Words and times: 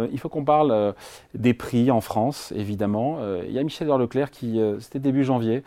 Euh, 0.00 0.08
il 0.12 0.18
faut 0.18 0.28
qu'on 0.28 0.44
parle 0.44 0.70
euh, 0.70 0.92
des 1.34 1.54
prix 1.54 1.90
en 1.90 2.00
France, 2.00 2.52
évidemment. 2.56 3.18
Euh, 3.20 3.42
il 3.46 3.52
y 3.52 3.58
a 3.58 3.62
Michel 3.62 3.88
Leclerc 3.88 4.30
qui, 4.30 4.60
c'était 4.80 4.98
début 4.98 5.24
janvier, 5.24 5.62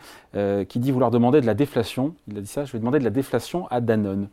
qui 0.68 0.78
dit 0.78 0.90
vouloir 0.90 1.10
demander 1.10 1.40
de 1.40 1.46
la 1.46 1.54
déflation. 1.54 2.14
Il 2.28 2.38
a 2.38 2.40
dit 2.40 2.46
ça, 2.46 2.64
je 2.64 2.72
vais 2.72 2.78
demander 2.78 2.98
de 2.98 3.04
la 3.04 3.10
déflation 3.10 3.66
à 3.68 3.80
Danone. 3.80 4.28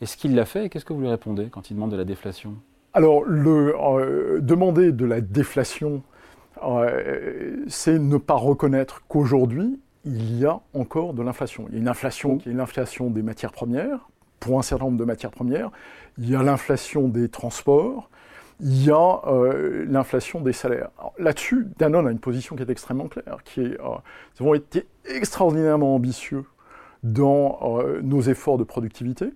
Est-ce 0.00 0.16
qu'il 0.16 0.34
l'a 0.34 0.44
fait 0.44 0.66
et 0.66 0.68
qu'est-ce 0.68 0.84
que 0.84 0.92
vous 0.92 1.00
lui 1.00 1.08
répondez 1.08 1.48
quand 1.50 1.70
il 1.70 1.74
demande 1.74 1.90
de 1.90 1.96
la 1.96 2.04
déflation? 2.04 2.54
Alors, 2.92 3.22
le, 3.24 4.40
demander 4.42 4.92
de 4.92 5.04
la 5.06 5.20
déflation, 5.20 6.02
c'est 7.68 7.98
ne 7.98 8.16
pas 8.16 8.34
reconnaître 8.34 9.02
qu'aujourd'hui, 9.08 9.78
il 10.04 10.38
y 10.38 10.46
a 10.46 10.60
encore 10.74 11.14
de 11.14 11.22
l'inflation. 11.22 11.66
Il 11.68 11.74
y 11.74 11.78
a 11.78 11.80
une 11.80 11.88
inflation 11.88 12.38
qui 12.38 12.50
est 12.50 12.52
l'inflation 12.52 13.10
des 13.10 13.22
matières 13.22 13.52
premières, 13.52 14.08
pour 14.40 14.58
un 14.58 14.62
certain 14.62 14.86
nombre 14.86 14.98
de 14.98 15.04
matières 15.04 15.30
premières. 15.30 15.70
Il 16.18 16.30
y 16.30 16.36
a 16.36 16.42
l'inflation 16.42 17.08
des 17.08 17.28
transports 17.28 18.10
il 18.60 18.84
y 18.84 18.90
a 18.90 19.20
euh, 19.26 19.84
l'inflation 19.88 20.40
des 20.40 20.52
salaires. 20.52 20.90
Là-dessus, 21.18 21.66
Danone 21.78 22.06
a 22.06 22.10
une 22.10 22.18
position 22.18 22.56
qui 22.56 22.62
est 22.62 22.70
extrêmement 22.70 23.08
claire, 23.08 23.38
qui 23.44 23.60
est, 23.60 23.80
euh, 23.80 23.96
nous 24.40 24.46
avons 24.46 24.54
été 24.54 24.86
extraordinairement 25.04 25.94
ambitieux 25.94 26.44
dans 27.02 27.58
euh, 27.62 28.00
nos 28.02 28.22
efforts 28.22 28.58
de 28.58 28.64
productivité, 28.64 29.32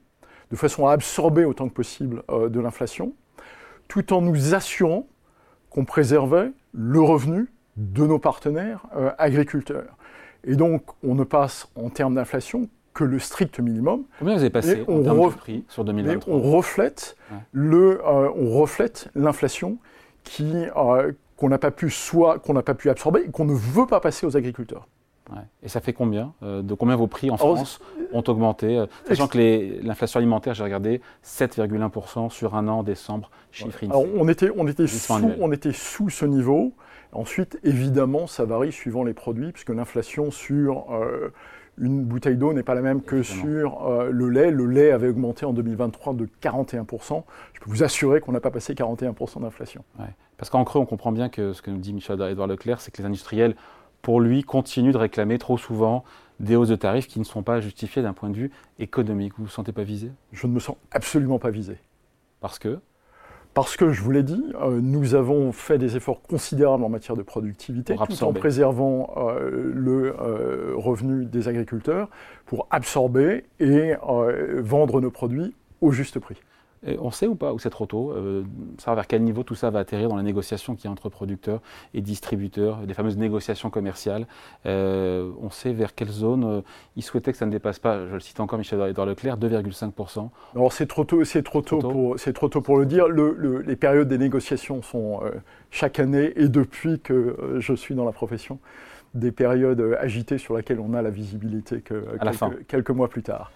de 0.51 0.56
façon 0.56 0.87
à 0.87 0.93
absorber 0.93 1.45
autant 1.45 1.69
que 1.69 1.74
possible 1.74 2.23
de 2.29 2.60
l'inflation, 2.60 3.12
tout 3.88 4.12
en 4.12 4.20
nous 4.20 4.55
assurant 4.55 5.06
qu'on 5.68 5.84
préservait 5.84 6.51
le 6.73 7.01
revenu 7.01 7.52
de 7.77 8.05
nos 8.05 8.18
partenaires 8.18 8.84
agriculteurs. 9.18 9.96
Et 10.43 10.57
donc, 10.57 10.82
on 11.05 11.15
ne 11.15 11.23
passe 11.23 11.68
en 11.77 11.88
termes 11.88 12.16
d'inflation 12.16 12.68
que 12.94 13.04
le 13.04 13.18
strict 13.18 13.60
minimum. 13.60 14.04
Combien 14.18 14.34
vous 14.34 14.40
avez 14.40 14.50
passé 14.50 14.84
en 14.88 15.02
termes 15.02 15.30
de 15.30 15.34
prix 15.34 15.64
sur 15.68 15.84
2023 15.84 16.34
On 16.34 16.40
reflète 16.40 17.16
le, 17.52 18.01
euh, 18.04 18.30
on 18.34 18.59
reflète 18.59 19.09
l'inflation 19.15 19.78
qui 20.24 20.52
euh, 20.76 21.12
qu'on 21.37 21.48
n'a 21.48 21.59
pas 21.59 21.70
pu 21.70 21.88
soit 21.90 22.38
qu'on 22.38 22.52
n'a 22.52 22.62
pas 22.62 22.74
pu 22.74 22.90
absorber 22.90 23.23
et 23.26 23.30
qu'on 23.30 23.45
ne 23.45 23.54
veut 23.54 23.87
pas 23.87 24.00
passer 24.00 24.26
aux 24.26 24.37
agriculteurs. 24.37 24.87
Et 25.62 25.68
ça 25.68 25.80
fait 25.80 25.92
combien 25.92 26.34
euh, 26.42 26.60
De 26.60 26.74
combien 26.74 26.96
vos 26.96 27.06
prix 27.06 27.30
en 27.30 27.37
France 27.37 27.80
ont 28.12 28.24
augmenté 28.26 28.84
Sachant 29.06 29.28
que 29.28 29.38
l'inflation 29.80 30.18
alimentaire, 30.18 30.54
j'ai 30.54 30.65
regardé, 30.65 31.00
7,1% 31.24 32.30
sur 32.30 32.56
un 32.56 32.66
an, 32.66 32.82
décembre, 32.82 33.30
chiffre 33.52 33.84
Alors 33.84 34.04
on 34.16 34.26
était, 34.26 34.50
on, 34.56 34.66
était 34.66 34.88
sous, 34.88 35.30
on 35.38 35.52
était 35.52 35.72
sous 35.72 36.10
ce 36.10 36.24
niveau. 36.24 36.74
Ensuite, 37.12 37.60
évidemment, 37.62 38.26
ça 38.26 38.45
varie 38.45 38.72
suivant 38.72 39.04
les 39.04 39.15
produits, 39.15 39.52
puisque 39.52 39.70
l'inflation 39.70 40.32
sur 40.32 40.87
une 41.80 42.04
bouteille 42.04 42.36
d'eau 42.36 42.52
n'est 42.52 42.62
pas 42.62 42.74
la 42.74 42.82
même 42.82 43.02
que 43.02 43.23
sur 43.23 43.86
euh, 43.86 44.10
le 44.10 44.28
lait. 44.28 44.50
Le 44.50 44.66
lait 44.66 44.90
avait 44.90 45.09
augmenté 45.09 45.46
en 45.46 45.52
2023 45.52 46.14
de 46.14 46.28
41%. 46.42 47.24
Je 47.54 47.60
peux 47.60 47.70
vous 47.70 47.82
assurer 47.82 48.20
qu'on 48.20 48.32
n'a 48.32 48.40
pas 48.40 48.50
passé 48.50 48.74
41% 48.74 49.40
d'inflation. 49.40 49.82
Parce 50.37 50.50
qu'en 50.50 50.64
creux, 50.64 50.80
on 50.80 50.87
comprend 50.87 51.12
bien 51.12 51.28
que 51.28 51.52
ce 51.52 51.62
que 51.62 51.70
nous 51.70 51.78
dit 51.78 51.92
Michel-Edouard 51.92 52.46
Leclerc, 52.46 52.80
c'est 52.80 52.90
que 52.90 53.02
les 53.02 53.06
industriels, 53.06 53.56
pour 54.02 54.20
lui, 54.20 54.42
continuent 54.42 54.92
de 54.92 54.98
réclamer 54.98 55.38
trop 55.38 55.59
souvent 55.59 56.04
des 56.38 56.56
hausses 56.56 56.68
de 56.68 56.76
tarifs 56.76 57.06
qui 57.06 57.18
ne 57.18 57.24
sont 57.24 57.42
pas 57.42 57.60
justifiées 57.60 58.02
d'un 58.02 58.15
point 58.15 58.30
de 58.30 58.37
vue 58.37 58.50
économique. 58.78 59.34
Vous 59.37 59.42
ne 59.42 59.48
vous 59.48 59.52
sentez 59.52 59.72
pas 59.72 59.84
visé? 59.84 60.10
Je 60.32 60.46
ne 60.46 60.52
me 60.52 60.60
sens 60.60 60.76
absolument 60.90 61.38
pas 61.38 61.50
visé. 61.50 61.76
Parce 62.40 62.59
que? 62.59 62.80
Parce 63.54 63.76
que, 63.76 63.93
je 63.93 64.00
vous 64.00 64.12
l'ai 64.12 64.22
dit, 64.22 64.44
euh, 64.62 64.81
nous 64.81 65.15
avons 65.15 65.53
fait 65.53 65.76
des 65.76 65.97
efforts 65.97 66.22
considérables 66.22 66.84
en 66.84 66.88
matière 66.88 67.16
de 67.16 67.22
productivité, 67.22 67.97
tout 67.97 68.25
en 68.25 68.32
préservant 68.32 69.12
euh, 69.16 69.72
le 69.75 70.15
euh, 70.20 70.72
revenu 70.76 71.25
des 71.25 71.48
agriculteurs, 71.48 72.09
pour 72.47 72.66
absorber 72.71 73.44
et 73.59 73.94
vendre 74.59 75.00
nos 75.00 75.10
produits 75.10 75.54
au 75.81 75.93
juste 75.93 76.19
prix 76.19 76.37
on 76.86 77.10
sait 77.10 77.26
ou 77.26 77.34
pas, 77.34 77.53
ou 77.53 77.59
c'est 77.59 77.70
trop 77.70 77.86
tôt, 77.86 78.12
euh, 78.12 78.44
savoir 78.78 78.97
vers 78.97 79.06
quel 79.06 79.22
niveau 79.22 79.42
tout 79.42 79.54
ça 79.54 79.70
va 79.70 79.81
atterrir 79.81 80.09
dans 80.09 80.16
la 80.16 80.22
négociation 80.22 80.75
qui 80.75 80.87
est 80.87 80.91
entre 80.91 81.09
producteurs 81.09 81.60
et 81.93 82.00
distributeurs, 82.00 82.81
les 82.87 82.94
fameuses 82.94 83.19
négociations 83.19 83.71
commerciales. 83.71 84.27
Euh, 84.66 85.31
on 85.41 85.50
sait 85.50 85.72
vers 85.72 85.94
quelle 85.94 86.09
zone 86.09 86.44
euh, 86.44 86.60
ils 86.97 87.03
souhaitaient 87.03 87.32
que 87.32 87.38
ça 87.38 87.47
ne 87.47 87.50
dépasse 87.50 87.78
pas, 87.78 88.06
je 88.06 88.15
le 88.15 88.21
cite 88.21 88.41
encore 88.41 88.59
Michel-Edouard 88.59 89.06
Leclerc, 89.06 89.37
2,5%. 89.37 90.31
Alors 90.55 90.72
c'est 90.72 90.87
trop 90.87 91.05
tôt, 91.05 91.25
c'est 91.25 91.43
trop, 91.43 91.60
tôt, 91.60 91.78
Pour, 91.78 92.19
c'est 92.19 92.32
trop 92.32 92.49
tôt 92.49 92.62
pour 92.62 92.78
le 92.78 92.87
dire. 92.87 93.09
les 93.09 93.76
périodes 93.76 94.09
des 94.09 94.19
négociations 94.19 94.82
sont 94.82 95.21
chaque 95.71 95.99
année 95.99 96.32
et 96.37 96.49
depuis 96.49 97.00
que 97.00 97.37
je 97.59 97.75
suis 97.75 97.94
dans 97.94 98.05
la 98.05 98.12
profession 98.12 98.59
des 99.15 99.32
périodes 99.32 99.97
agitées 99.99 100.38
sur 100.38 100.56
lesquelles 100.56 100.81
on 100.81 100.94
a 100.94 101.03
la 101.03 101.10
visibilité 101.10 101.81
que 101.81 102.05
quelques 102.69 102.91
mois 102.91 103.09
plus 103.09 103.22
tard. 103.22 103.53